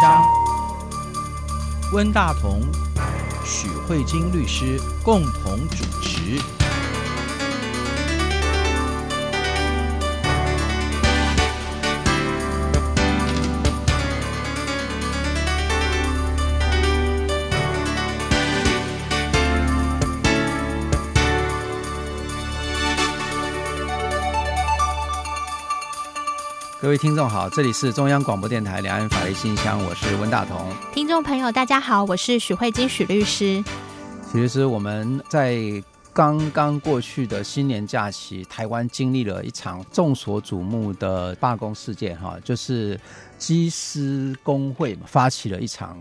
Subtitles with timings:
[0.00, 0.24] 张，
[1.92, 2.62] 温大同、
[3.44, 6.59] 许慧晶律师共同主持。
[26.90, 30.68] 各位听众好，这里是中央广播电台两岸法律信箱，我是温大同。
[30.92, 33.62] 听众朋友大家好，我是许慧金许律师。
[34.32, 35.60] 许律师，我们在
[36.12, 42.98] 刚刚过去的新年假期，台湾经历了一场众所瞩目的罢工事件，哈，就是
[43.38, 45.96] 机师工会发起了一场。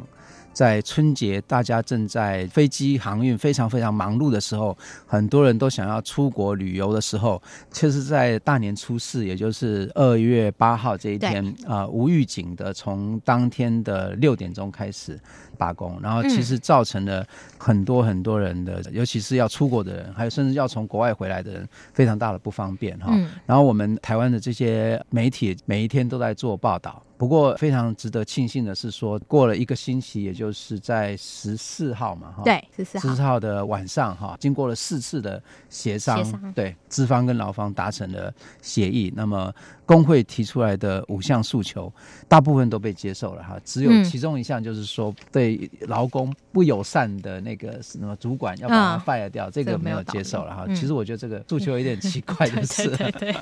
[0.59, 4.77] 在春节，大家正在飞机航运非常非常忙碌的时候，
[5.07, 7.41] 很多人都想要出国旅游的时候，
[7.71, 15.17] 其实，在大年初四，也就是二月八号这一天，啊、呃，无预警的从当天的六点钟开始
[15.57, 17.25] 罢工，然后其实造成了
[17.57, 23.07] 很多很多人的，嗯、尤其是要出国的人，还有甚至要从国外回来的人，非常大的不方便哈。
[23.11, 27.01] 嗯、然后我们台湾的这些媒体每一天都在做报道。
[27.20, 39.53] 不过非常值得庆幸的是，说过了一个星期，也就是在十四号嘛，哈，对，十四号，的晚上，哈，经过了四次的协商，协商，对，资方跟劳方达成了协议，那么。
[39.89, 41.91] 工会提出来的五项诉求，
[42.27, 50.67] 大部分都被接受了哈，只有其中一项就是说对劳工不友善的那个什么主管要把他 fire 掉，这个没有接受了哈。
[50.75, 52.95] 其实我觉得这个诉求有点奇怪， 就是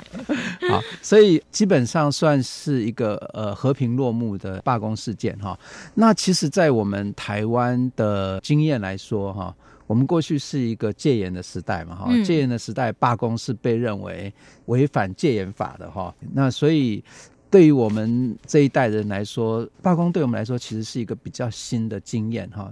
[0.71, 5.59] 好，所以基本上算是一个呃和平落幕的罢工事件哈。
[5.95, 9.53] 那其实，在我们台湾的经验来说哈。
[9.87, 14.31] 我们过去是一个戒严的时代嘛，哈，戒严的时代罢工是被认为
[14.65, 16.13] 违反戒严法的哈。
[16.33, 17.03] 那所以
[17.49, 22.71] 对于我们这一代人来说，罢工对我们来说其实是一个比较新的经验哈。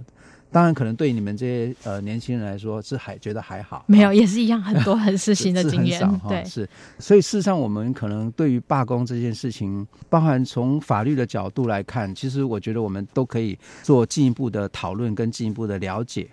[0.52, 6.66] 当然，可能对你们这些呃年轻人来说是还觉得还好，没有也是一样，很多很是新的经验，对，是。
[6.98, 16.26] 所以事实上，我们可能对于罢工这件事情，包含从法律的角度来看，其实我觉得我们都可以做进一步的讨论跟进一步的了解。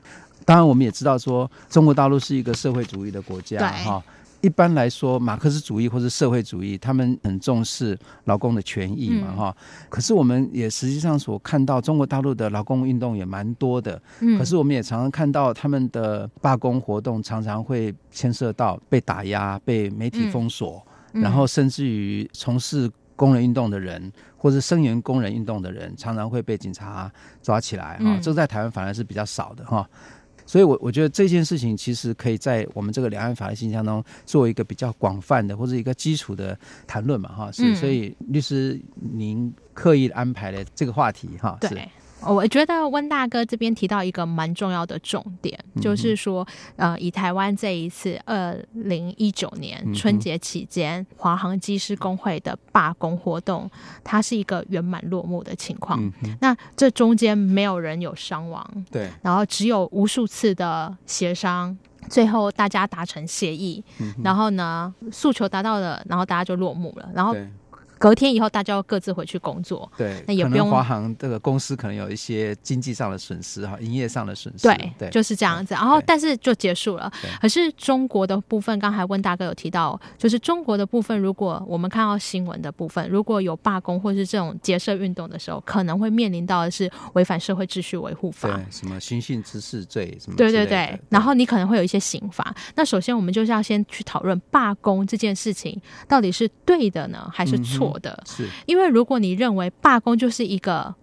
[0.45, 4.03] 当然，我们也知道说，中国大陆是一个社会主义的国家，哈。
[4.41, 9.57] 一般来说，马克思主义或者社会主义，他们很重视劳工的权益嘛，哈。
[9.87, 14.01] 可是我们也实际上所看到，中国大陆的劳工运动也蛮多的。
[14.37, 27.09] 可是我们也常常看到他们的罢工活动，常常会牵涉到被打压、被媒体封锁，然后甚至于从事工人运动的人，或是声援工人运动的人，常常会被警察
[27.41, 28.19] 抓起来，哈。
[28.21, 29.89] 这在台湾反而是比较少的，哈。
[30.53, 36.55] 所以我，我我觉得这件事情其实可以在我们这个两岸法律信箱中做一个比较广泛的或者一个基础的
[36.85, 41.75] 谈论嘛，哈，是，所以律师您刻意安排了这个话题，哈，是。
[42.27, 53.69] 我觉得温大哥这边提到一个蛮重要的重点，嗯、就是说，呃，以台湾这一次二零一九年春节期间华航机师工会的罢工活动，
[54.03, 55.99] 它是一个圆满落幕的情况。
[56.23, 61.77] 嗯、那这中间没有人有伤亡，对，然后只有无数次的协商，
[62.09, 67.35] 最后大家达成协议，嗯、然后呢，诉求达到了，然后大家就落幕了，然后。
[68.03, 69.89] 隔天以后，大家要各自回去工作。
[69.95, 74.67] 对，那也不用华航这个公司可能有一些经济上的损失哈，营业上的损失。
[74.67, 75.73] 对，对，就是这样子。
[75.73, 77.09] 然后，但是就结束了。
[77.39, 90.35] 可是中国的部分，刚才温大哥有提到，就是中国的部分，如果我们看到新闻的部分，如果有罢工或是这种结社运动的时候，可能会面临到的是违反社会秩序维护法，对，什么寻衅滋事罪什么。
[90.35, 90.99] 对对对。
[91.07, 92.53] 然后你可能会有一些刑罚。
[92.75, 97.92] 那首先，我们就是要先去讨论罢工这件事情到底是对的呢，还是错？
[97.99, 100.93] 的，是因为如果你认为罢工就是一个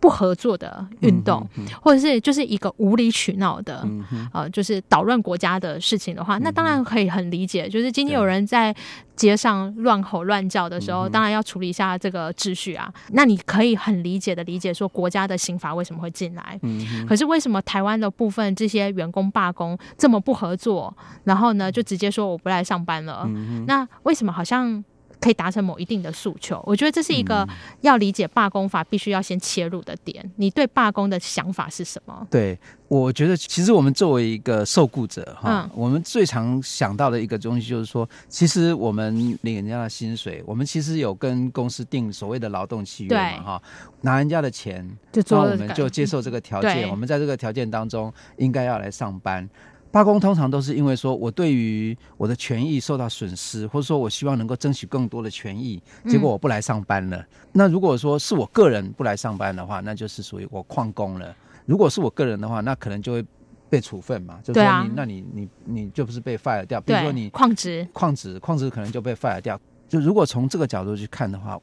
[0.00, 7.68] 不合作的运动，嗯、哼哼或者是就是一个无理取闹的，嗯、呃，就是捣乱国家的事情的话，嗯、那当然可以很理解。
[7.68, 8.72] 就是今天有人在
[9.16, 12.88] 街上乱吼乱叫的时候，对当然要处理一下这个秩序啊。
[13.10, 16.56] 那你可以很理解的理解说，国家的刑法为什么会进来？
[16.62, 23.24] 嗯、可是为什么台湾的部分这些员工罢工这么不合作，然后呢就直接说我不来上班了？
[23.26, 24.84] 嗯、那为什么好像？
[25.20, 27.46] 可以达成某一定的诉求，我觉得这是一个
[27.80, 30.28] 要理解罢工法必须要先切入的点。
[30.36, 32.26] 你对罢工的想法是什么？
[32.30, 43.62] 对，我觉得其实我们作为一个受雇者哈，嗯、我们最常想到的一个东西就是说，其实我们领人家的薪水，我们其实有跟公司定所谓的劳动契约嘛哈，
[44.02, 49.48] 拿人家的钱，就做，我们就接受这个条件，我们在这个条件当中应该要来上班。
[49.90, 57.16] 罢工通常都是因为说我对于我的权益受到损失，或者说我希望能够争取更多的权益，结果我不来上班了。
[57.16, 61.34] 嗯、那如果说是我个人不来上班的话，那就是属于我旷工了。
[61.64, 63.24] 如果是我个人的话，那可能就会
[63.70, 69.58] 被处分嘛，就是说你，啊、那你你你就不是被 fire 掉，比如说你旷职，旷职，旷职可能就被 fire 掉。
[69.88, 71.58] 就如果从这个角度去看的话。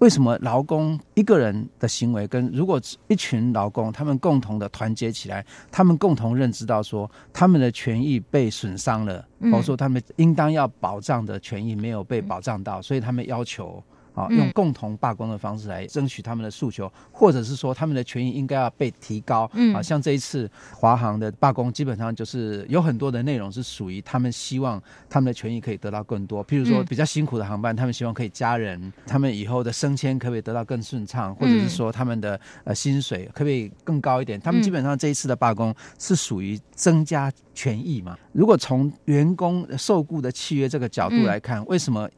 [0.00, 13.82] 为什么劳工一个人的行为跟如果一群劳工他们共同的团结起来，他们共同认知到说他们的权益被损伤了，或者说他们应当要保障的权益没有被保障到，所以他们要求。
[14.20, 19.50] 啊，用共同罢工的方式来争取他们的诉求，或者是说他们的权益应该要被提高。
[19.54, 26.44] 嗯，啊，像这一次华航的罢工，基本上就是有很多的内容是属于他们希望他们的权益可以得到更多。
[26.46, 34.40] 譬如说比较辛苦的航班，他们希望可以加人，他们以后的升迁可不可以得到更顺畅，或者是说他们的呃薪水可不可以更高一点？
[34.40, 38.18] 他们基本上这一次的罢工是属于增加权益嘛？
[38.32, 42.08] 如果从员工受雇的契约这个角度来看，为什么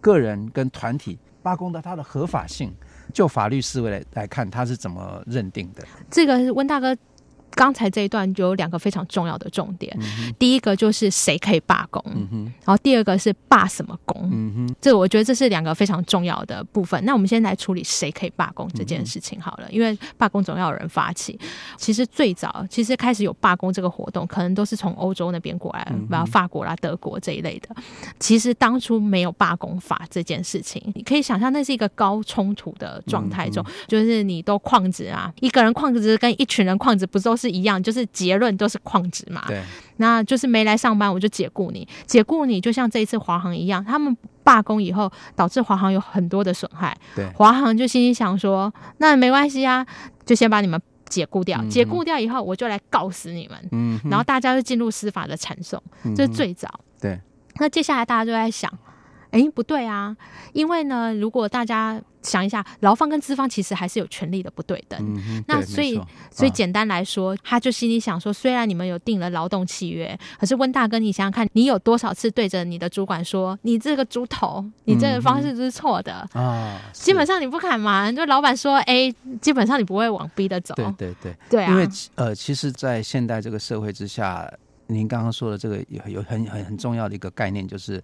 [0.00, 1.18] 个人跟团体？
[1.42, 2.74] 罢工的它的合法性，
[3.12, 5.84] 就法律思维来来看，它是怎么认定的？
[6.10, 6.96] 这个温大哥。
[7.54, 17.02] 刚才这一段就有两个非常重要的重点，嗯、第一个就是谁可以罢工，嗯，然后第二个是罢什么工，嗯，这我觉得这是两个非常重要的部分。
[17.04, 21.38] 那我们先来处理谁可以罢工这件事情好了，嗯、因为罢工总要有人发起。
[21.76, 27.68] 其实最早其实开始有罢工这个活动，可能都是从欧洲那边过来，然后法国啦、德国这一类的。
[28.18, 39.44] 其实当初没有罢工法这件事情，你可以想象那是一个高冲突的状态中，嗯、就是你都旷职啊，一个人旷职跟一群人旷职不都是一样，就是结论都是旷职嘛。
[39.46, 39.62] 对，
[39.96, 41.86] 那就是没来上班，我就解雇你。
[42.06, 46.96] 解雇你，就像这一次华航一样，他们罢工以后，导致华航有很多的损害。
[47.16, 49.86] 对，华航就心里想说，那没关系啊，
[50.26, 51.58] 就先把你们解雇掉。
[51.62, 53.68] 嗯、解雇掉以后，我就来告死你们。
[53.72, 55.82] 嗯，然后大家就进入司法的缠讼，
[56.14, 56.68] 这、就是最早。
[57.00, 57.18] 对，
[57.56, 58.70] 那接下来大家就在想。
[59.30, 60.16] 哎，不对啊！
[60.52, 64.98] 因为呢，如果大家想一下，劳方跟资方其实还是有权利的不对等。
[65.00, 66.00] 嗯、那所以，
[66.30, 78.10] 所以简单来说，他就心里想说：虽然你们有定了劳动契约，可是温大哥，你想想看，你有多少次对着你的主管说：“你这个猪头，你这个方式是错的、嗯、啊？” 基本上你不敢嘛？
[78.12, 80.74] 就老板说 A，基本上你不会往 B 的走。
[80.74, 81.70] 对对对，对啊！
[81.70, 84.52] 因为呃，其实，在现代这个社会之下。
[84.90, 88.02] 您刚刚说的这个有有很很很重要的一个概念，就是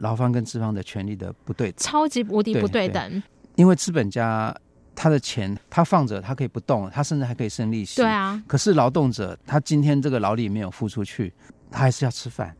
[0.00, 3.10] 劳方跟资方的权利的不对等，超级无敌不对等。
[3.10, 3.22] 对对，
[3.56, 4.54] 因为资本家
[4.94, 7.96] 他的钱他放着，他可以不动，他甚至还可以生利息。
[8.00, 8.40] 对啊。
[8.46, 11.32] 可是劳动者他今天这个劳力没有付出去，
[11.70, 12.54] 他还是要吃饭，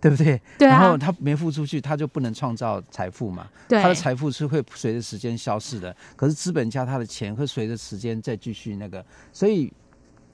[0.00, 0.40] 对不对？
[0.58, 0.78] 对啊。
[0.78, 3.48] 然后他没付出去，他就不能创造财富嘛。
[3.66, 3.80] 对。
[3.80, 9.72] 他的财富是会随着时间消逝的，可是资本家他的钱会随着时间再继续那个，所以。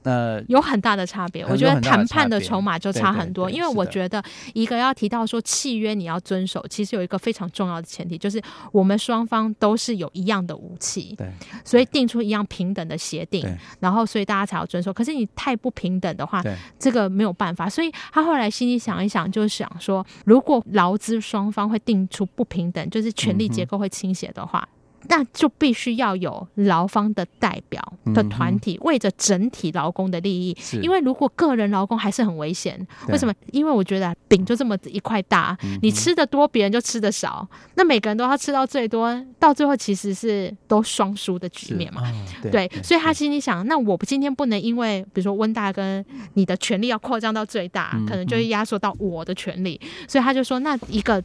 [0.03, 3.49] 呃，有很大的差别，我觉得谈判的筹码就差很多。
[3.49, 4.23] 因为我觉得
[4.53, 8.41] 一个要提到说契约你要遵守，其实有一个非常重要的前提，就是
[8.71, 11.31] 我们双方都是有一样的武器，对，
[11.63, 13.45] 所以定出一样平等的协定，
[13.79, 14.91] 然后所以大家才要遵守。
[14.91, 16.43] 可是你太不平等的话，
[16.77, 17.69] 这个没有办法。
[17.69, 24.67] 所以他后来心里想一想，就想说，如果劳资双方会定出不平等，就是权力结构会倾斜的话。
[24.71, 24.79] 嗯
[25.09, 27.81] 那就必须要有劳方的代表
[28.13, 30.55] 的团体，为着整体劳工的利益。
[30.81, 32.73] 因为如果个人劳工还是很危险。
[33.09, 33.33] 为什么？
[33.51, 37.47] 因为我觉得饼就这么一块大，你吃的多，别人就吃的少。
[37.75, 42.01] 那每个人都要吃到最多，到最后其实是都双输的局面嘛。
[42.51, 49.79] 对，所以他心里想：那我今天不能因为，比如说温大跟你的权利要扩张到最大，可能就会压缩到我的权利。
[50.07, 51.21] 所以他就说：那一个。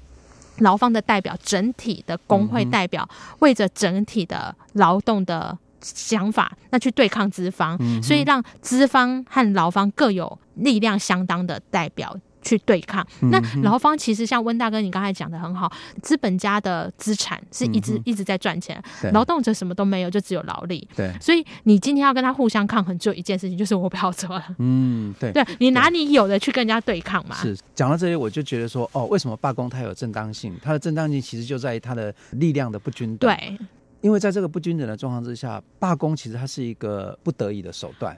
[0.59, 3.09] 劳方的代表，整体的工会代表，
[3.41, 12.17] 为着整体的劳动的想法，那去对抗资方，所以让资方和劳方各有力量相当的代表。
[12.43, 15.71] 去对抗，那劳方其实像温大哥你刚才讲的很好，
[16.03, 20.87] 资本家的资产是一直一直在赚钱，劳动者什么都没有，就只有劳力。
[20.95, 24.45] 对，所以你今天要跟他互相抗衡，只有一件事情，就是我不要做了。
[24.59, 27.37] 嗯，对，对你拿你有的去跟人家对抗嘛。
[27.37, 30.55] 是，讲到这里，我就觉得说，哦，为什么罢工它有正当性？
[30.63, 33.31] 它的正当性其实就在于它的力量的不均等。
[33.31, 33.59] 对，
[34.01, 38.17] 因为在这个不均等的状况之下，罢工其实它是一个不得已的手段。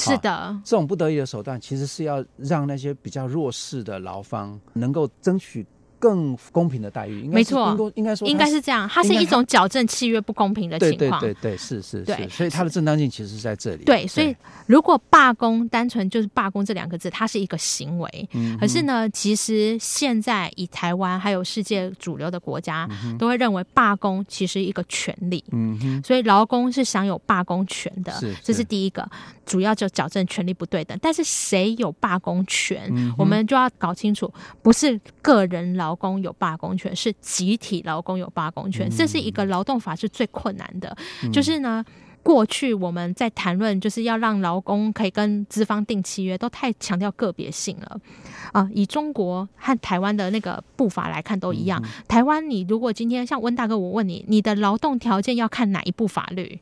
[0.00, 5.66] 是的、啊，这种不得已的手段，其实是要让那些比较弱势的劳方能够争取
[5.98, 11.20] 更公平的待遇，没错，应该说应该是这样，它是一种矫正契约不公平的情况。
[11.20, 13.84] 对对对对，是是是，所以它的正当性其实是在这里。
[13.84, 14.34] 对，所以
[14.66, 18.28] 如果罢工单纯就是罢工这两个字，它是一个行为。
[18.32, 18.56] 嗯。
[18.58, 22.88] 可是呢，其实现在以台湾还有世界主流的国家，
[23.18, 25.44] 都会认为罢工其实一个权利。
[25.52, 26.02] 嗯哼。
[26.02, 29.06] 所以劳工是享有罢工权的，是这是第一个，
[29.50, 30.98] 主要就矫正权利不对等。
[31.00, 36.00] 但是谁有罢工权，我们就要搞清楚，不是个人劳。
[36.00, 40.96] 工有罢工权，是集体劳工有罢工权，这是一个劳动法是最困难的。
[41.22, 41.84] 嗯、就是呢，
[42.22, 48.00] 过去我们在谈论，就是要让劳工可以跟资方订契约，都太强调个别性了
[48.52, 48.66] 啊。
[48.72, 51.78] 以中国和台湾的那个步伐来看，都一样。
[51.84, 56.60] 嗯、台湾，你如果今天像温大哥，我问你，你的劳动条件要看哪一部法律？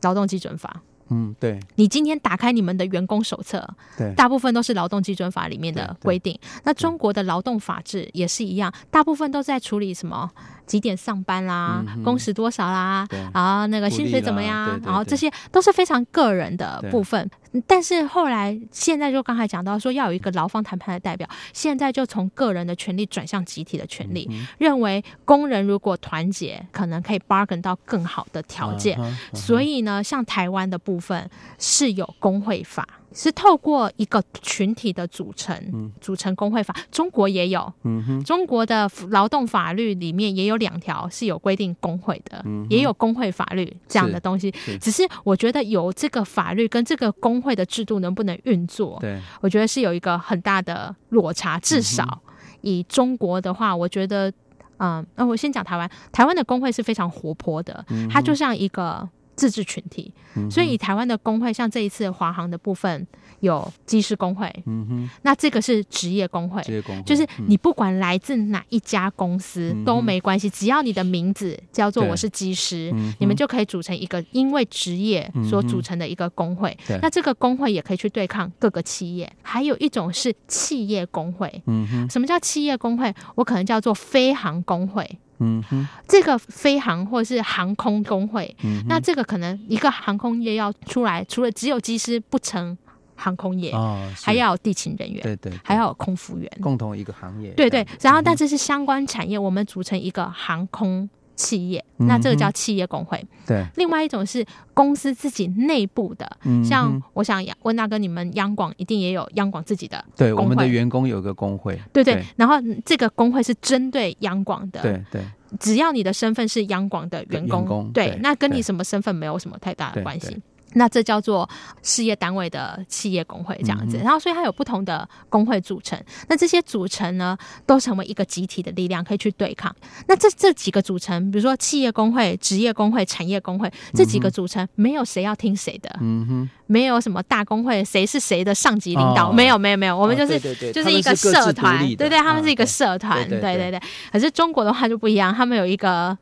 [0.00, 0.82] 劳动基准法。
[1.12, 1.60] 嗯，对。
[1.74, 6.38] 你今天打开你们的员工手册，对，大部分都是劳动基准法里面的规定。
[6.64, 10.30] 那中国的劳动法制也是一样，大部分都在处理什么？
[10.72, 14.70] 几点上班啦，嗯、工时多少啦，然后那个薪水怎么样？
[14.70, 17.30] 对对对，然后这些都是非常个人的部分。
[17.66, 28.98] 但是后来现在就刚才讲到说要有一个劳方谈判的代表，现在就从个人的权利转向集体的权利，嗯、认为工人如果团结，可能可以 bargain 到更好的条件。
[28.98, 29.36] Uh uh.
[29.36, 32.88] 所以呢，像台湾的部分是有工会法。
[33.14, 36.74] 是透过一个群体的组成，嗯、组成工会法。
[36.90, 44.52] 中国也有，嗯、中国的劳动法律里面也有两条是有规定工会的，嗯、也有工会法律这样的东西。
[44.56, 51.58] 是是，只是我觉得有这个法律跟这个工会的制度能不能运作，对，我觉得是有一个很大的落差。
[51.58, 52.20] 至少
[52.60, 54.32] 以中国的话，我觉得，
[54.78, 59.08] 嗯，那我先讲台湾，台湾的工会是非常活泼的，嗯、它就像一个。
[59.42, 60.14] 自治群体，
[60.48, 63.04] 所以以台湾的工会，像这一次华航的部分
[63.40, 76.78] 有机师工会，嗯哼，那这个是职业工会，职业工会就是你不管来自哪一家公司都没关系，只要你的名字叫做我是机师，你们就可以组成一个因为职业所组成的一个工会。
[77.02, 79.28] 那这个工会也可以去对抗各个企业。
[79.42, 83.12] 还有一种是企业工会，嗯哼，什么叫企业工会？
[83.34, 85.18] 我可能叫做飞航工会。
[85.42, 92.76] 嗯哼，这个飞航或是航空工会，嗯，那这个可能一个航空业要出来，除了只有机师不成
[93.16, 97.86] 航空业，哦，还要有地勤人员，对对，对，还要有空服员，共同一个行业，对对。
[98.00, 101.08] 然后，但这是相关产业，我们组成一个航空。
[101.34, 103.18] 企业，那这个叫企业工会。
[103.18, 110.04] 嗯、对，另外一种是公司自己内部的，嗯、像我想问大哥，你们央广一定也有央广自己的。
[110.16, 111.78] 对，我们的员工有个工会。
[111.92, 114.82] 对对，对，然后这个工会是针对央广的。
[114.82, 115.22] 对对，
[115.58, 120.40] 只要你的身份是央广的员工，对，对，那跟你什么身份没有什么太大的关系。
[120.74, 121.48] 那这叫做
[121.82, 125.98] 事业单位的企业工会这样子，然后所以它有不同的工会组成。
[126.28, 127.36] 那这些组成呢，
[127.66, 129.74] 都成为一个集体的力量，可以去对抗。
[130.06, 140.40] 那这这几个组成，比如说企业工会、职业工会、产业工会这几个组成，没有谁要听谁的，嗯哼，没有什么大工会，谁是谁的上级领导，没有，没有，没有，我们就是
[140.72, 143.80] 就是一个社团，对对，他们是一个社团，对对对。
[144.10, 146.16] 可是中国的话就不一样，他们有一个。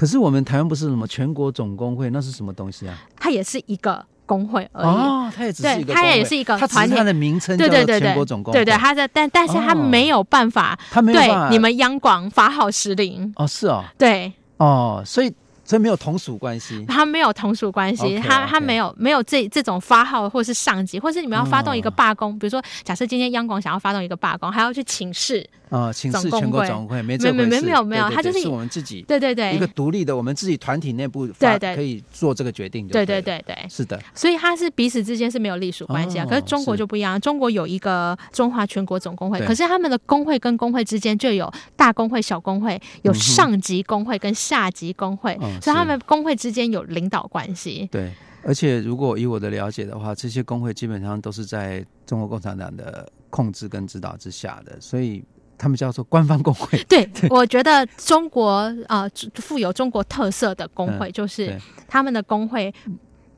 [0.00, 2.98] 可是我们台湾不是什么全国总工会，那是什么东西啊？
[3.18, 4.86] 它也是一个工会而已。
[4.86, 6.96] 哦，它也只是一个，它也是一个团体。
[6.96, 8.58] 它的名称叫全国总工会。
[8.58, 13.30] 对对，它的但但是它没有办法，它没有办法对你们央广法好时令。
[13.36, 13.84] 哦，是哦。
[13.98, 14.32] 对。
[14.56, 15.30] 哦，所以。
[15.70, 29.54] 所以没有同属关系，他没有同属关系，他、他没有.没有这这种发号或是上级，或是你们要发动一个罢工，嗯、比如说假设今天央广想要发动一个罢工，还要去请示啊，请示全国总工会，没这没没没有没有，他就是是我们自己对对对。
[29.54, 31.76] 一个独立的，我们自己团体内部对对。
[31.76, 46.30] 可以做这个决定对，对对对对，是的，所以他是彼此之间是没有隶属关系啊、哦，可是中国就不一样，中国有一个中华全国总工会，可是他们的工会跟工会之间就有大工会、小工会，有上级工会跟下级工会，嗯、所以他们工会。
[46.40, 48.10] 之间有领导关系，对，
[48.42, 55.22] 而且如果以我的了解的话，这些工会基本上都是在中国共产党的控制跟指导之下的，所以
[55.58, 56.82] 他们叫做官方工会。
[56.88, 61.54] 对，对我觉得中国啊，富有中国特色的工会，就是
[61.86, 62.72] 他们的工会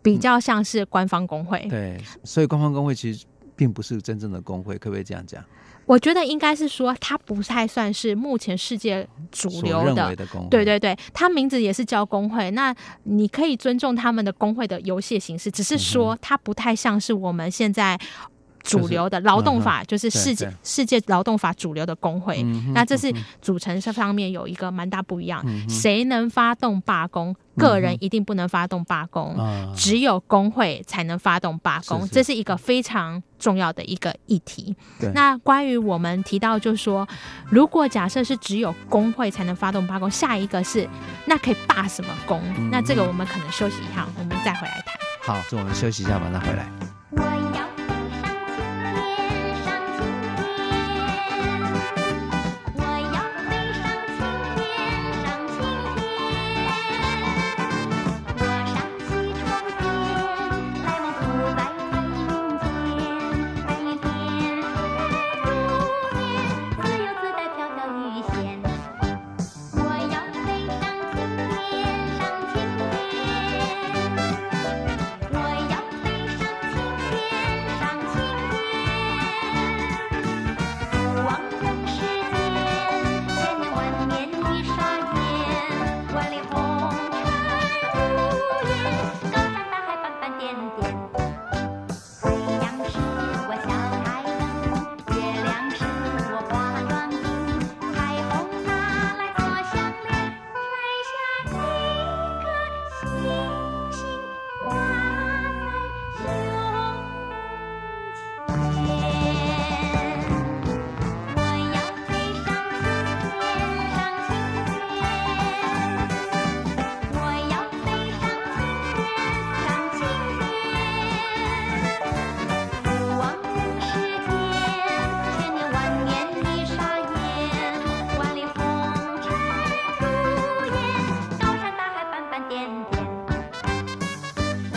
[0.01, 1.67] 比较像是官方工会。
[1.69, 3.27] 对，所以官方工会其实
[3.57, 5.43] 并不是真正的工会，可不可以这样讲？
[5.87, 10.27] 我觉得应该是说，它不太算是目前世界主流的，的。
[10.51, 12.51] 对对对，它名字也是叫工会。
[12.53, 12.75] 那
[13.05, 17.99] 你可以尊重他们的工会的游戏形式，只是说它不太像是我们现在
[18.63, 22.43] 主流的劳动法，就是世界世界劳动法主流的工会。
[22.73, 25.45] 那这是组成上面有一个蛮大不一样。
[25.69, 27.35] 谁能发动罢工？
[27.59, 29.37] 个人一定不能发动罢工，
[29.77, 32.09] 只有工会才能发动罢工。
[32.09, 34.75] 这是一个非常重要的一个议题。
[35.13, 37.07] 那关于我们提到，就是说，
[37.51, 40.89] 如果假设是只有工会才能发动罢工，下一个是
[41.27, 42.41] 那可以罢什么工？
[42.71, 44.97] 那这个我们可能休息一下，我们再回来谈。
[45.37, 47.72] 好，就我们休息一下，马上回来。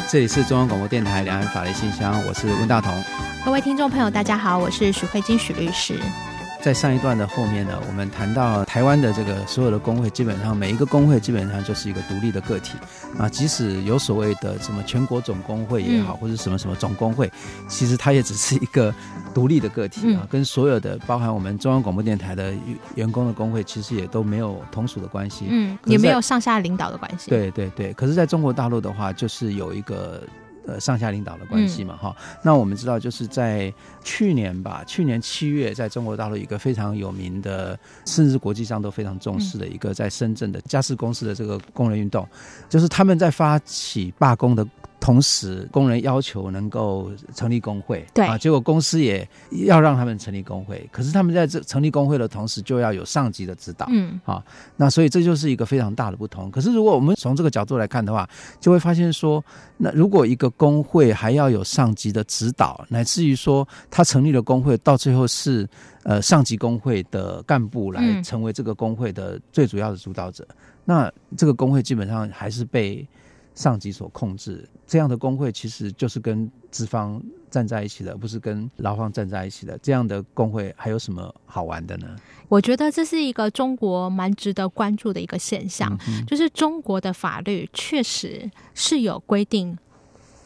[0.07, 3.03] 这里是中央广播电台两岸法律信箱，我是温大同。
[3.43, 6.00] 各位听众朋友，大家好，我是许慧金许律师。
[6.65, 12.75] 在上一段的后面呢，我们谈到台湾的这个所有的工会，基本上每一个工会基本上就是一个独立的个体
[13.19, 13.29] 啊。
[13.29, 17.31] 即使有所谓的什么全国总工会也好，或者什么什么总工会，
[17.67, 18.91] 其实它也只是一个
[19.31, 22.51] 独立的个体啊，跟所有的包含我们中央广播电台的
[22.95, 27.29] 员工的工会，其实也都没有同属的关系，嗯，也没有上下领导的关系。
[27.29, 30.24] 对对对，可是在中国大陆的话，就是有一个。
[30.67, 32.38] 呃，上下领导的关系嘛，哈、嗯。
[32.43, 42.27] 那我们知道，就是在去年吧，去年七月，在中国大陆一个非常有名的，甚至国际上都非常重视的一个，在深圳的家事公司的这个工人运动，
[42.69, 44.65] 就是他们在发起罢工的。
[45.05, 50.89] 同时，工人要求能够成立工会，对啊，结果公司也要让他们成立工会。
[50.91, 54.43] 可是他们在这成立工会的同时，就要有上级的指导，嗯，啊，
[54.75, 56.50] 那所以这就是一个非常大的不同。
[56.50, 58.27] 可是如果我们从这个角度来看的话，
[58.59, 59.45] 就会发现说，
[59.77, 65.70] 那如果一个工会还要有上级的指导，乃至于说他成立了工会，到最后是
[66.01, 73.07] 呃上级工会的干部来成为这个工会的最主要的主导者，嗯、那这个工会基本上还是被。
[73.55, 79.77] 上级所控制这样的工会，其实就是跟资方站在一起的，不是跟劳方站在一起的。
[79.81, 82.15] 这样的工会还有什么好玩的呢？
[82.50, 89.77] 我觉得这是一个中国蛮值得关注的一个现象，嗯、就是中国的法律确实是有规定，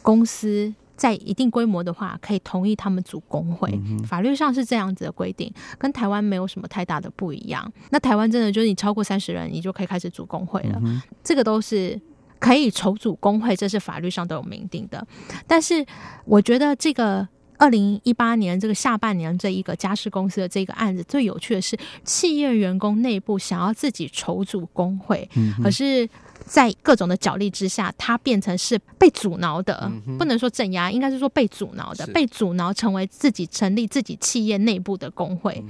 [0.02, 3.68] 公司在一定规模的话，可以同意他们组工会。
[3.72, 7.70] 嗯、法律上是这样子的规定，跟台湾没有什么太大的不一样。
[7.90, 10.80] 那台湾真的就是你超过三十人，你就可以开始组工会了。
[10.84, 12.00] 嗯、这个都是。
[12.40, 15.06] 可以筹组工会，这是法律上都有明定的。
[15.46, 15.86] 但是，
[16.24, 25.28] 我觉得这个二零一八年这个下半年这一个家事公司的这个案子，最有趣的是，企业员工内部想要自己筹组工会，
[25.62, 26.08] 可是，
[26.46, 35.62] 在各种的角力之下，它变成是被阻挠的，不能说镇压，应该是说被阻挠的，被阻挠成为自己成立自己企业内部的工会，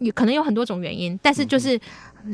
[0.00, 1.80] 也可能有很多种原因，但是就是。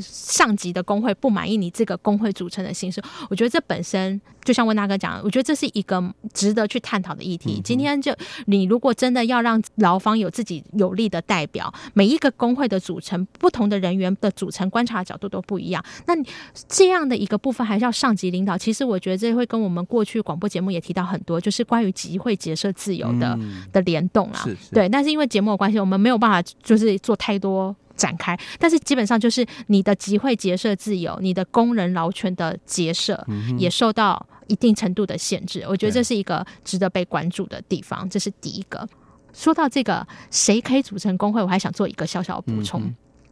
[0.01, 6.03] 上级的工会不满意你这个工会组成的形式，我觉得这本身就像温大哥讲，我觉得这是一个
[6.33, 7.61] 值得去探讨的议题。
[7.63, 8.15] 今天就
[8.47, 15.85] 你如果真的要让劳方有自己有力的代表，每一个工会的组成，不同的人员的组成，观察的角度都不一样。
[16.07, 16.27] 那你
[16.69, 18.57] 这样的一个部分还是要上级领导。
[18.57, 23.39] 其实我觉得这会跟我们过去广播节目也提到很多，就是关于集会结社自由的
[23.73, 24.45] 的联动啊。
[24.73, 27.75] 对，但是因为节目的关系，我们没有办法就是做太多。
[27.97, 33.27] 展开，但是基本上就是你的集会结社自由，你的工人劳权的结社
[33.59, 35.65] 也受到一定程度的限制。
[35.69, 38.89] 我觉得这是一个值得被关注的地方，这是第一个。
[39.33, 42.83] 说到这个，谁可以组成工会，我还想做一个小小的补充。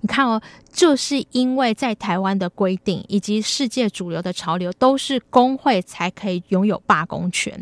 [0.02, 0.40] 你看哦，
[0.72, 7.54] 就是因为在台湾的规定以及世界主流的潮流，都是工会才可以拥有罢工权，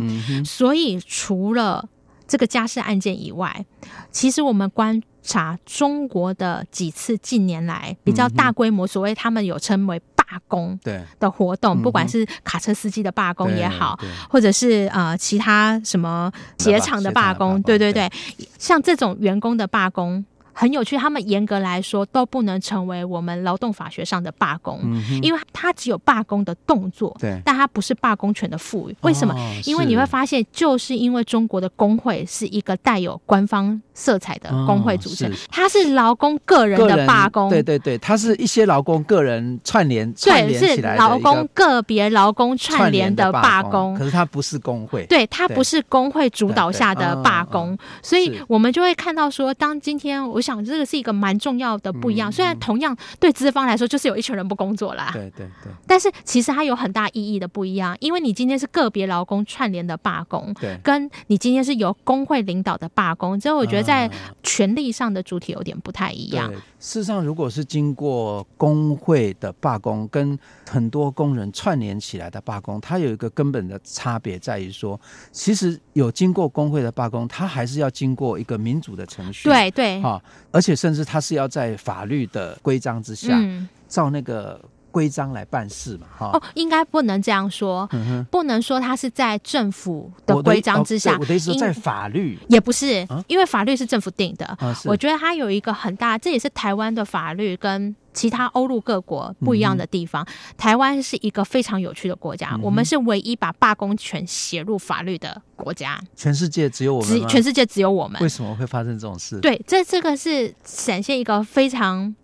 [0.44, 1.88] 所以除了
[2.28, 3.66] 这个家事案件以外，
[4.12, 10.78] 其实我们观察中国的几次近年来比较大规模，所谓他们有称为罢工
[11.20, 13.98] 的活动，不管是卡车司机的罢工也好，
[14.30, 17.92] 或者是呃其他什么鞋厂的罢工，对对。
[17.92, 18.10] 对，
[18.58, 20.24] 像这种员工的罢工。
[20.58, 28.96] 很有趣，他们严格来说都不能成为我们劳动法学上的罢工，嗯、因为它只有罢工的动作，对，但它不是罢工权的赋予。
[29.02, 29.32] 为什么？
[29.32, 35.46] 哦、因为你会发现，就是因为中国的工会是一个带有官方色彩的工会组织，哦、是。
[35.48, 50.42] 它是劳工个人的罢工，对对对，它是一些劳工个人串联串联起来的，对，是劳工个别劳工串联的罢工，可是它不是工会，对，它不是工会主导下的罢工，哦、所以我们就会看到说，当今天我。
[50.48, 64.10] 想这个是一个蛮重要的不一样，虽然同样对资方来说就是有一群人不工作啦，对对对， 但是其实它有很大意义的不一样，因为你今天是个别劳工串联的罢工，对，跟你今天是由工会领导的罢工，所以我觉得在
[64.42, 66.50] 权力上的主体有点不太一样。
[66.80, 74.98] 事实上，如果是经过工会的罢工，跟很多工人串联起来的罢工，它有一个根本的差别在于说，
[75.32, 80.22] 其实有经过工会的罢工，它还是要经过一个民主的程序，对对，哈。
[80.50, 86.30] 而且甚至他是要在法律的规章之下，嗯、照那个规章来办事嘛，哈。
[86.32, 91.16] 哦，应该不能这样说，嗯、不能说他是在政府的规章之下。
[91.18, 94.46] 我的，意思说在法律也不是，啊、因为法律是政府定的。
[94.58, 100.24] 啊、我觉得它有一个很大，这也是台湾的法律跟其他欧陆各国不一样的地方。
[100.24, 106.00] 嗯、台湾是一个非常有趣的国家，嗯、我们是唯一把罢工权写入法律的国家。
[106.16, 108.20] 全世界只有我们，全世界只有我们。
[108.20, 109.38] 为什么会发生这种事？
[109.40, 112.14] 对，这这个是展现一个非常。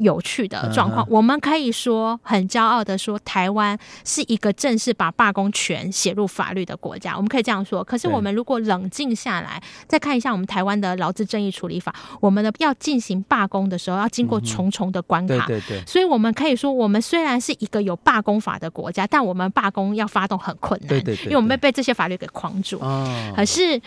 [0.00, 7.14] 有趣的状况，我们可以说很骄傲的说，台湾是一个正式把罢工权写入法律的国家。
[7.14, 7.84] 我们可以这样说。
[7.84, 15.46] 可是，我们如果冷静下来，再看一下我们台湾的劳资争议处理法，我们的要进行罢工的时候，要经过重重的关卡。
[15.46, 15.86] 对对对。
[15.86, 20.88] 所以，我们可以说，我们虽然是一个有罢工法的国家，但我们罢工要发动很困难。
[20.88, 21.24] 对对对。
[21.24, 22.78] 因为我们被这些法律给框住。
[22.80, 23.32] 哦。
[23.36, 23.78] 可是，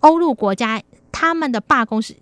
[0.00, 2.16] 欧陆国家他们的罢工是。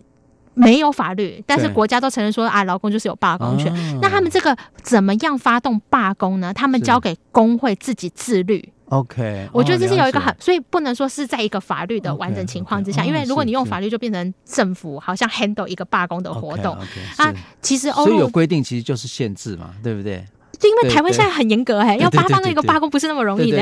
[0.58, 3.72] 没有法律，但是国家都承认说啊，劳工就是有罢工权。
[3.72, 6.52] 哦、那他们这个怎么样发动罢工呢？
[6.52, 8.72] 他们交给工会自己自律。
[8.86, 17.32] OK，我觉得这是有一个很，哦、所以不能说是在一个法律的完整情况之下，okay, okay, 因为如果你用法律，就变成政府好像 handle 一个罢工的活动 okay, 啊。
[17.60, 20.24] 其实欧陆所以有规定，其实就是限制嘛，对不对？
[20.58, 23.58] 就因为台湾现在很严格哎，要发放那个罢工不是那么容易的，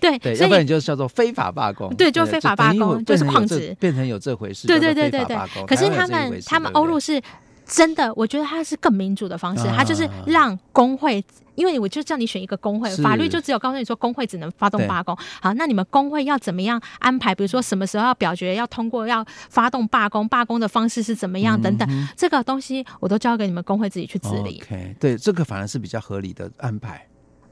[0.00, 5.36] 对对，要不然就叫做非法罢工，对，就非法罢工，就是矿职，变成有这回事，对对对对对。
[5.66, 7.20] 可是他们他们欧陆是
[7.68, 11.24] 真的，我觉得他是更民主的方式，他就是让工会。
[11.54, 15.12] 因为我就叫你选一个工会，法律就只有告诉你说工会只能发动罢工。
[15.42, 17.34] 好，那你们工会要怎么样安排？
[17.34, 24.62] 比如说什么时候要表决，要通过，要发动罢工，罢工的方式是怎么样等等，这个东西我都交给你们工会自己去治理。
[24.62, 27.04] OK，对，这个反而是比较合理的安排。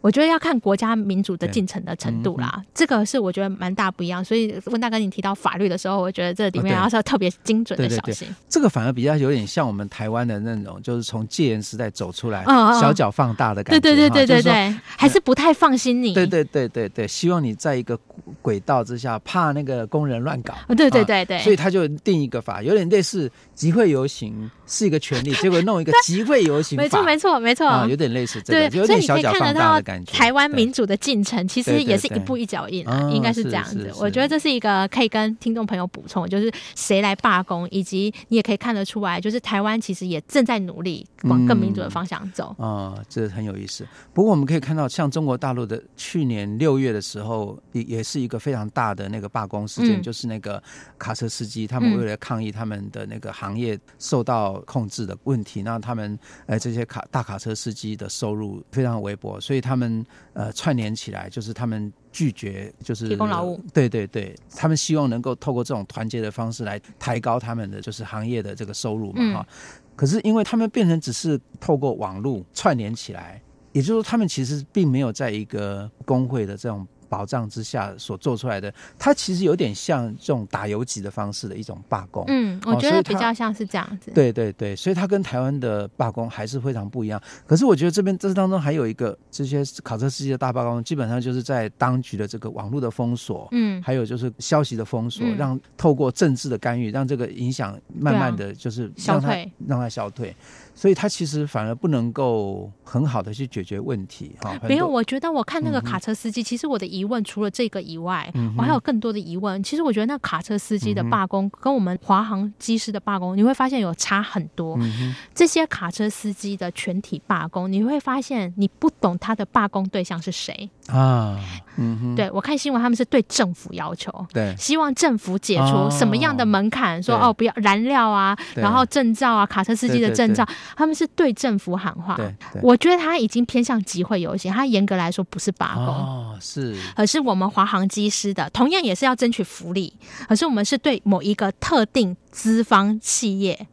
[0.06, 4.24] 我觉得要看国家民主的进程的程度啦，这个是我觉得蛮大不一样。
[4.24, 8.28] 所以温大哥，你提到法律的时候，我觉得这里面要是要特别精准的小心。
[8.48, 12.44] 这个反而比较有点像我们台湾的那种，就是从戒严时代走出来，
[12.80, 13.80] 小脚放大的感觉。
[13.80, 16.14] 对对对对对对，还是不太放心你。
[16.14, 17.98] 对对对对对，希望你在一个
[18.40, 20.54] 轨道之下，怕那个工人乱搞。
[20.68, 26.84] 对对对对，所以他就定一个法，有点类似集会游行是一个权利，结果弄一个集会游行法。
[26.86, 29.95] 没错没错没错啊，有点类似这个，有点小脚放大的感觉。
[30.04, 33.90] 台湾民主的进程其实也是一步一脚印啊，应该是这样子。
[33.98, 42.54] 我觉得这是一个可以跟听众朋友补充，就是谁来罢工，以及你也可以看得出来，就是台湾其实也正在努力往更民主的方向走。
[42.58, 43.86] 啊、这很有意思。
[44.12, 50.62] 不过我们可以看到，像中国大陆的去年六月的时候，也也是一个非常大的那个罢工事件，嗯、就是那个
[50.98, 59.85] 卡车司机他们为了抗议他们的那个行业受到控制的问题，那他们呃这些卡大卡车司机的收入非常微薄，所以他们
[60.32, 60.52] 呃。
[60.56, 63.60] 串联起来，就是他们拒绝，就是提供劳务。
[63.74, 69.46] 对对对，他们希望能够透过这种团结的方式来抬高他们的就是行业的这个收入嘛哈。
[69.46, 76.86] 嗯、可是因为他们变成只是透过网络串联起来，也就是说，他们其实并没有在一个工会的这种。
[77.08, 82.24] 保障之下所做出来的，它其实有点像这种打游击的方式的一种罢工。
[82.28, 84.10] 嗯，我觉得比较像是这样子。
[84.14, 87.20] 对对对，所以它跟台湾的罢工还是非常不一样。
[87.46, 100.34] 可是我觉得这边这当中还有一个，这些卡车司机的大罢工，基本上就是在当局的这个网络的封锁，嗯，还有就是消息的封锁，嗯、让透过政治的干预，让这个影响慢慢的就是让它、啊、消退，让它消退。
[100.74, 104.54] 所以它其实反而不能够很好的去解决问题哈。
[104.68, 109.62] 没有，我觉得我看那个卡车司机，嗯、其实我的疑疑问，除了这个以外，嗯、我还有更多的疑问。
[109.62, 114.76] 其实我觉得那卡车司机的罢工跟我们华航机师的罢工，你会发现有差很多。
[114.80, 121.38] 嗯、这些卡车司机的全体罢工，你会发现你不懂他的罢工对象是谁啊？
[121.78, 132.16] 嗯哼，对，我看新闻，他们是对政府要求，对，希望政府解除什么样的门槛，哦、说哦，不要燃料啊，然后证照啊，卡车司机的证照，他们是对政府喊话。
[132.16, 139.92] 对，我觉得他已经偏向集会游行，他严格来说不是罢工，哦，是，而是我们华航机师的，同样也是要争取福利，
[140.26, 143.66] 可是我们是对某一个特定资方企业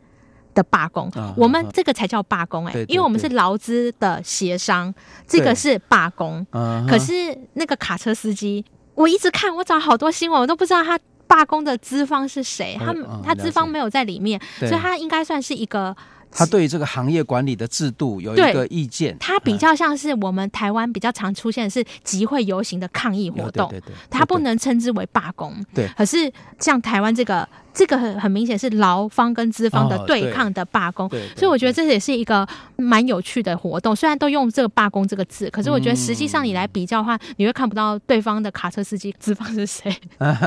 [0.53, 4.93] 的罢工，哦、我们这个才叫罢工哎、欸，因为我们是劳资的协商，
[5.27, 6.45] 这个是罢工。
[6.87, 8.63] 可是那个卡车司机，
[8.95, 15.95] 我一直看，我找好多新闻，我都不知道他罢工的资方是谁，他他资方没有在里面，所以他应该算是一个。
[16.35, 25.53] 他对于这个行业管理的制度有一个意见，他比较像是我们台湾比较常出现的是集会游行的抗议活动，对对对，他不能称之为罢工。
[25.73, 33.95] 对，可是像台湾这个这个很很明显是劳方跟资方的对抗的罢工，所以我觉得这也是一个蛮有趣的活动。
[33.95, 39.95] 虽然都用这个罢工这个字，可是我觉得实际上你来比较的话，你会看不到对方的卡车司机资方是谁。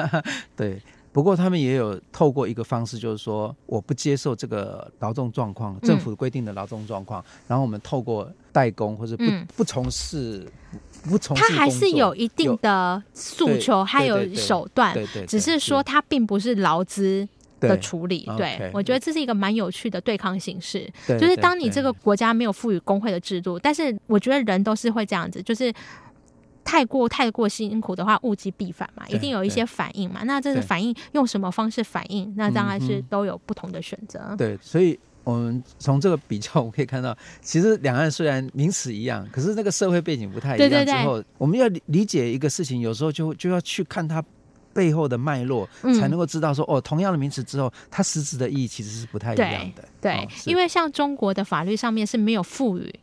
[0.57, 0.81] 对。
[1.17, 10.47] 不过他们也有透过一个方式，就是说我不接受这个劳动状况，政府规定的劳动状况，嗯、然后我们透过代工或者不、嗯、不从事
[11.05, 14.95] 不从事，他还是有一定的诉求，还有手段，
[15.27, 17.27] 只是说他并不是劳资
[17.61, 18.29] 的处理。
[18.37, 25.73] 对，对，我觉得这是一个蛮有趣的对抗形式，就是当你这个国家没有赋予工会的制度，但是我觉得人都是会这样子，就是。
[26.67, 30.25] 太过太过辛苦的话，物极必反嘛，一定有一些反应嘛。
[30.25, 32.35] 那这个反应用什么方式反应？
[32.37, 34.35] 那当然是都有不同的选择。
[34.37, 40.69] 对，所以我们从这个比较，我们可以看到，其实两岸虽然名词一样，可是那个社会背景不太一样。
[40.69, 44.23] 之后，对对对，我们要理解一个事情，有时候就就要去看它
[44.75, 49.85] 背后的脉络，才能够知道说，哦，同样的名词之后，它实质的意义其实是不太一样的。
[50.01, 52.95] 对，对，因为像中国的法律上面是没有赋予。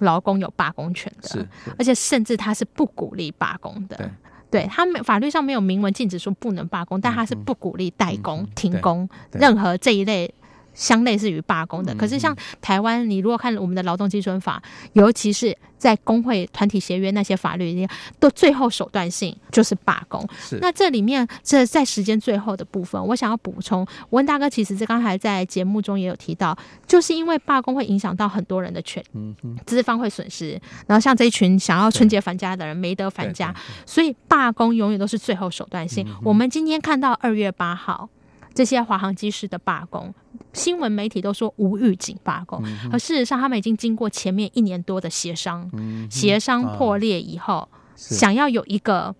[0.00, 1.46] 劳工有罢工权的，
[1.78, 3.96] 而且甚至他是不鼓励罢工的。
[3.96, 4.10] 对，
[4.50, 10.32] 对他没法律上没有明文禁止说不能罢工，但他是不鼓励代工、停工，任何这一类。
[10.80, 14.62] 相类似于罢工的，可是像台湾，你如果看我们的劳动基准法，
[14.94, 17.86] 尤其是在工会团体协约那些法律
[18.18, 20.26] 都最后手段性就是罢工。
[20.40, 20.58] 是。
[20.62, 29.04] 那这里面这在时间最后的部分，我想要补充，温大哥其实这刚才在节目中也有提到，就是因为罢工会影响到很多人的权，
[29.66, 36.06] 资方会损失，然后像这一群想要春节返家的人没得返家，所以罢工永远都是最后手段性。
[36.24, 38.08] 我们今天看到二月八号。
[38.52, 40.12] 这些华航机师的罢工，
[40.52, 45.70] 新闻媒体都说无预警罢工，而事实上他们已经经过前面一年多的协商，
[46.10, 49.14] 协商破裂以后，想要有一个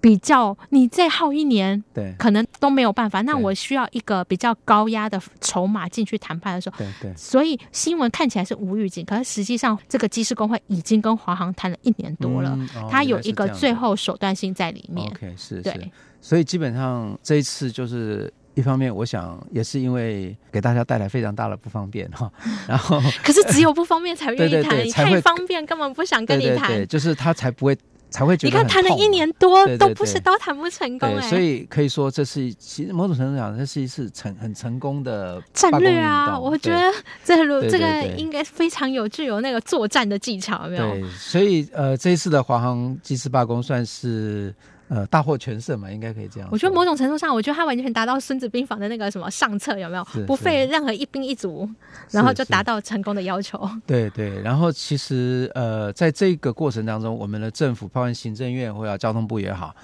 [0.00, 3.22] 比较，你再耗一年，对，可能都没有办法。
[3.22, 7.14] 那我需要一个比较高压的筹码进去谈判的时候，对对。
[7.16, 12.56] 所以新闻看起来是无预警，可是实际上这个机师工会已经跟华航谈了一年多了，
[12.90, 15.08] 他有一个最后手段性在里面。
[15.08, 15.90] OK，是，对。
[16.20, 18.32] 所以基本上这一次就是。
[18.54, 22.30] 一方面，我想也是因为给大家带来非常大的不方便哈，
[22.68, 27.74] 然后可是只有不方便才愿意谈，你太方便根本不想跟你谈，对就是他才不会
[28.10, 36.92] 才会觉得你看谈了一年多都不是都谈不成功哎，所以可以说这是其实某种程度上这是一次成很成功的战略啊，我觉得
[37.24, 37.36] 这
[37.70, 40.90] 这个应该非常有具有那个作战的技巧，有没有？
[40.90, 44.54] 对，所以呃这一次的华航机师罢工算是。
[44.94, 46.46] 呃，大获全胜嘛，应该可以这样。
[46.52, 50.04] 我觉得某种程度上，我觉得他完全达到《孙子兵法》的那个什么上策，有没有？
[50.26, 51.66] 不费任何一兵一卒，
[52.10, 53.58] 然后就达到成功的要求。
[53.86, 59.74] 对对，然后其实呃，在这个过程当中，我们的政府，包括行政院或者交通部也好。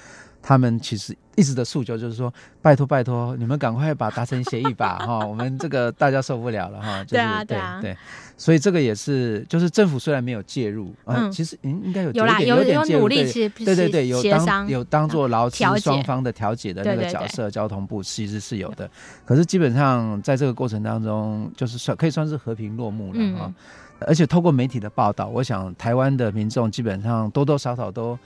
[0.41, 7.05] 他们其实一直的诉求就是说，拜托拜托，你们赶快把达成协议吧， 哈，我们这个大家受不了了，哈。
[7.05, 7.97] 就是、对啊，对啊，对。
[8.37, 18.89] 所以这个也是，就是政府虽然没有介入，嗯，其实应应该有有啦，有有努力，其实对对对，有当有当做劳资双方的调解的那个角色，交通部其实是有的。
[19.25, 23.53] 可是基本上在这个过程当中，就是算可以算是和平落幕了，哈。
[24.01, 28.19] 而且透过媒体的报道，我想台湾的民众基本上多多少少都。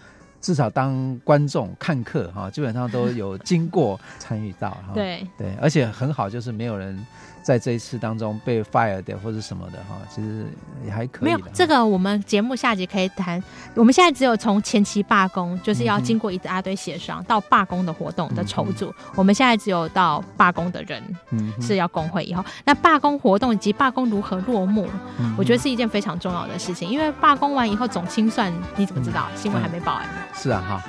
[0.42, 4.90] 至少当观众看客哈，基本上都有经过参与到哈。
[4.92, 7.06] 对对，而且很好，就是没有人
[7.42, 10.46] 在这一次当中被 fired 或者什么的哈，其实
[10.84, 11.24] 也还可以。
[11.24, 13.42] 没有这个，我们节目下集可以谈。
[13.74, 18.94] 我们现在只有从前期罢工，就是要经过一大堆协商，到罢工的活动的筹组。
[19.14, 24.88] 我们现在只有到罢工的人嗯是要工会以后，那罢工活动以及罢工如何落幕，
[25.36, 26.88] 我觉得是一件非常重要的事情。
[26.88, 29.26] 因为罢工完以后总清算，你怎么知道？
[29.34, 30.06] 新闻还没报哎。
[30.34, 30.82] 是啊，哈。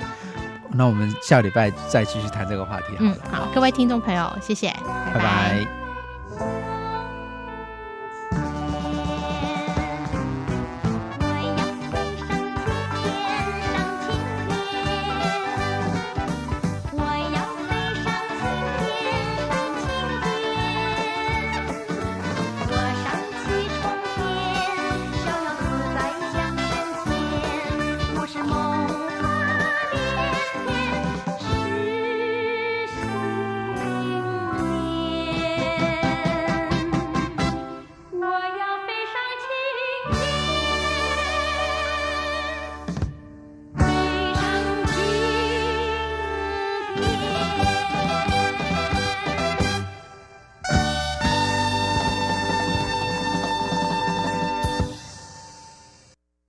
[0.76, 3.16] 那我们下礼拜再继续谈这个话题好了。
[3.22, 5.14] 嗯，好，各位听众朋友，谢谢，拜拜。
[5.14, 5.83] 拜拜。